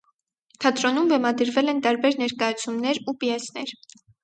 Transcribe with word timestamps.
Թատրոնում 0.63 1.11
բեմադրվել 1.11 1.69
են 1.75 1.83
տարբեր 1.89 2.19
ներկայացումներ 2.23 3.03
ու 3.07 3.17
պիեսներ։ 3.23 3.79